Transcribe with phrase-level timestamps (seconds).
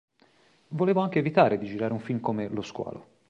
[0.69, 3.07] Volevo anche evitare di girare un film come "Lo squalo".